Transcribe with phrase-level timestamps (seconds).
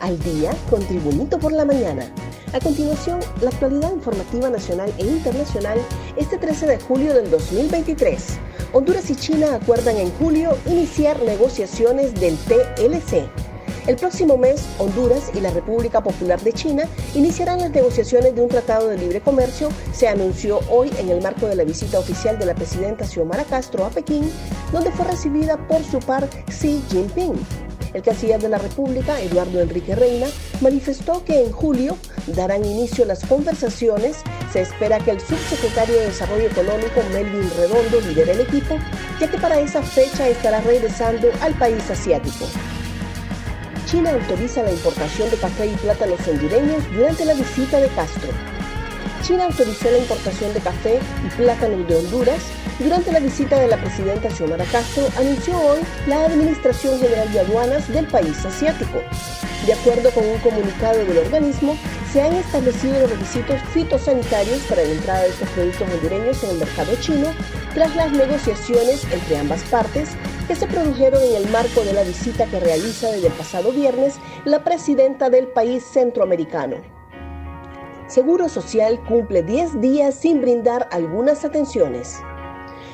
[0.00, 2.10] Al día con Tribunito por la mañana.
[2.54, 5.78] A continuación, la actualidad informativa nacional e internacional
[6.16, 8.38] este 13 de julio del 2023.
[8.72, 13.28] Honduras y China acuerdan en julio iniciar negociaciones del TLC.
[13.86, 18.48] El próximo mes, Honduras y la República Popular de China iniciarán las negociaciones de un
[18.48, 22.46] tratado de libre comercio, se anunció hoy en el marco de la visita oficial de
[22.46, 24.30] la presidenta Xiomara Castro a Pekín,
[24.72, 27.69] donde fue recibida por su par Xi Jinping.
[27.92, 30.26] El canciller de la República, Eduardo Enrique Reina,
[30.60, 31.96] manifestó que en julio
[32.28, 34.18] darán inicio las conversaciones.
[34.52, 38.76] Se espera que el subsecretario de Desarrollo Económico, Melvin Redondo, lidere el equipo,
[39.18, 42.46] ya que para esa fecha estará regresando al país asiático.
[43.86, 48.28] China autoriza la importación de café y plátanos hondureños durante la visita de Castro.
[49.22, 52.40] China autorizó la importación de café y plátanos de Honduras
[52.78, 57.88] durante la visita de la presidenta Xiomara Castro, anunció hoy la Administración General de Aduanas
[57.88, 58.98] del país asiático.
[59.66, 61.76] De acuerdo con un comunicado del organismo,
[62.10, 66.58] se han establecido los requisitos fitosanitarios para la entrada de estos productos hondureños en el
[66.58, 67.28] mercado chino
[67.74, 70.10] tras las negociaciones entre ambas partes
[70.48, 74.14] que se produjeron en el marco de la visita que realiza desde el pasado viernes
[74.44, 76.99] la presidenta del país centroamericano.
[78.10, 82.16] Seguro Social cumple 10 días sin brindar algunas atenciones.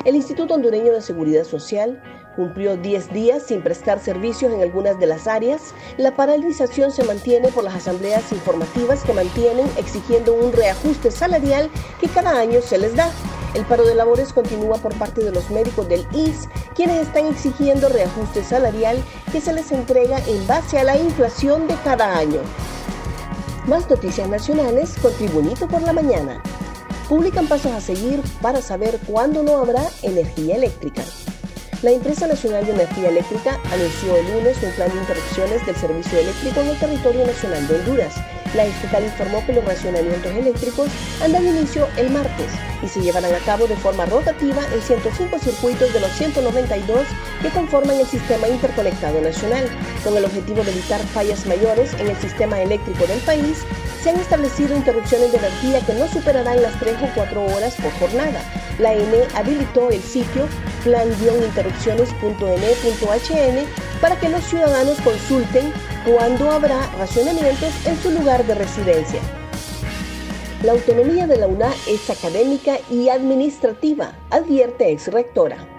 [0.04, 2.02] El Instituto Hondureño de Seguridad Social
[2.36, 5.72] cumplió 10 días sin prestar servicios en algunas de las áreas.
[5.96, 12.08] La paralización se mantiene por las asambleas informativas que mantienen exigiendo un reajuste salarial que
[12.08, 13.10] cada año se les da.
[13.54, 17.88] El paro de labores continúa por parte de los médicos del IS, quienes están exigiendo
[17.88, 19.02] reajuste salarial
[19.32, 22.40] que se les entrega en base a la inflación de cada año.
[23.66, 26.40] Más noticias nacionales con Tribunito por la Mañana
[27.08, 31.02] publican pasos a seguir para saber cuándo no habrá energía eléctrica.
[31.82, 36.16] La empresa nacional de energía eléctrica anunció el lunes un plan de interrupciones del servicio
[36.16, 38.14] eléctrico en el territorio nacional de Honduras.
[38.54, 40.88] La estatal informó que los racionamientos eléctricos
[41.22, 42.52] andan inicio el martes
[42.82, 47.06] y se llevarán a cabo de forma rotativa en 105 circuitos de los 192
[47.42, 49.68] que conforman el sistema interconectado nacional,
[50.04, 53.64] con el objetivo de evitar fallas mayores en el sistema eléctrico del país
[54.06, 57.90] se han establecido interrupciones de energía que no superarán las 3 o 4 horas por
[57.94, 58.40] jornada.
[58.78, 60.46] La ENE habilitó el sitio
[60.84, 63.66] plan-interrupciones.ene.hn
[64.00, 65.72] para que los ciudadanos consulten
[66.04, 69.20] cuándo habrá racionamientos en su lugar de residencia.
[70.62, 75.75] La autonomía de la UNA es académica y administrativa, advierte ex rectora.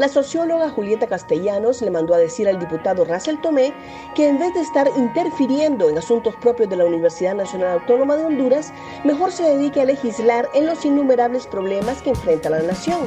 [0.00, 3.74] La socióloga Julieta Castellanos le mandó a decir al diputado Russell Tomé
[4.14, 8.24] que en vez de estar interfiriendo en asuntos propios de la Universidad Nacional Autónoma de
[8.24, 8.72] Honduras,
[9.04, 13.00] mejor se dedique a legislar en los innumerables problemas que enfrenta la nación.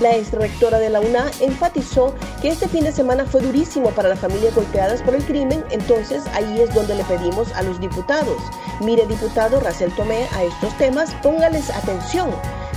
[0.00, 4.08] La ex rectora de la UNA enfatizó que este fin de semana fue durísimo para
[4.08, 8.42] las familias golpeadas por el crimen, entonces ahí es donde le pedimos a los diputados.
[8.80, 12.30] Mire, diputado Russell Tomé, a estos temas, póngales atención.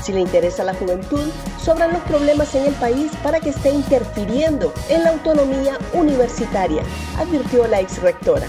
[0.03, 3.69] Si le interesa a la juventud, sobran los problemas en el país para que esté
[3.69, 6.83] interfiriendo en la autonomía universitaria,
[7.17, 8.47] advirtió la ex rectora.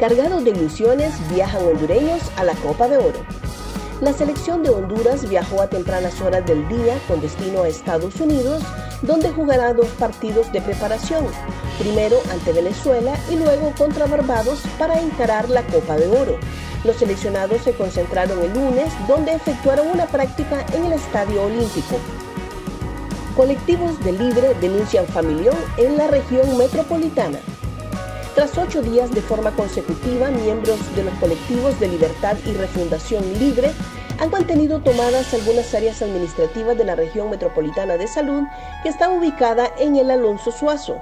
[0.00, 3.43] Cargados de ilusiones, viajan hondureños a la Copa de Oro.
[4.00, 8.62] La selección de Honduras viajó a tempranas horas del día con destino a Estados Unidos,
[9.02, 11.24] donde jugará dos partidos de preparación,
[11.78, 16.38] primero ante Venezuela y luego contra Barbados para encarar la Copa de Oro.
[16.82, 21.96] Los seleccionados se concentraron el lunes, donde efectuaron una práctica en el Estadio Olímpico.
[23.36, 27.38] Colectivos de Libre denuncian familión en la región metropolitana.
[28.34, 33.70] Tras ocho días de forma consecutiva, miembros de los colectivos de Libertad y Refundación Libre
[34.18, 38.42] han mantenido tomadas algunas áreas administrativas de la región metropolitana de salud
[38.82, 40.96] que está ubicada en el Alonso Suazo.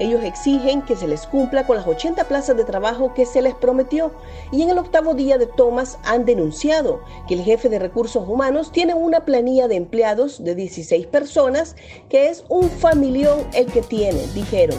[0.00, 3.54] Ellos exigen que se les cumpla con las 80 plazas de trabajo que se les
[3.54, 4.12] prometió
[4.50, 8.72] y en el octavo día de tomas han denunciado que el jefe de recursos humanos
[8.72, 11.76] tiene una planilla de empleados de 16 personas
[12.08, 14.78] que es un familión el que tiene, dijeron.